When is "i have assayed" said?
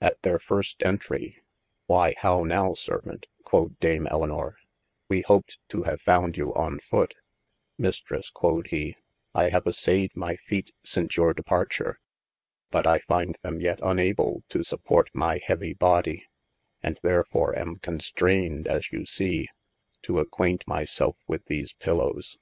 9.34-10.14